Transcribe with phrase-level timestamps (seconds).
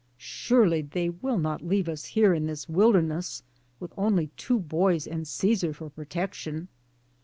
[0.17, 3.43] Surely they will not leave us here in this wilderness
[3.79, 6.69] with only two boys and Caesar for protec tion.